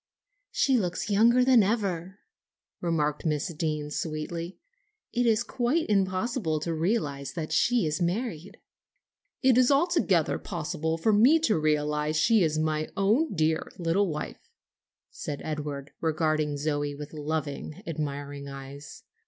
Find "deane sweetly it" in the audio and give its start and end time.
3.53-5.27